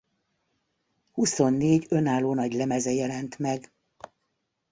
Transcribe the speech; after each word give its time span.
Huszonnégy 1.11 1.85
önálló 1.89 2.33
nagylemeze 2.33 2.91
jelent 2.91 3.37
meg. 3.39 3.71